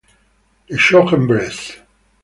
[0.67, 1.77] La Chaux-en-Bresse